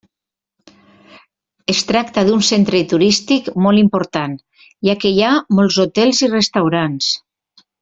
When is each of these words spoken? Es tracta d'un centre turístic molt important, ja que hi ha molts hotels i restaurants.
Es 1.73 1.81
tracta 1.89 2.23
d'un 2.29 2.41
centre 2.47 2.81
turístic 2.95 3.51
molt 3.67 3.83
important, 3.83 4.35
ja 4.89 4.97
que 5.05 5.13
hi 5.19 5.23
ha 5.29 5.35
molts 5.61 5.79
hotels 5.87 6.25
i 6.29 6.33
restaurants. 6.35 7.13